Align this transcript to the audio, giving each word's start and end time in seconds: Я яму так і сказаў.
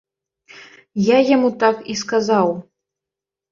Я 1.15 1.19
яму 1.35 1.53
так 1.65 1.85
і 1.93 1.99
сказаў. 2.01 2.47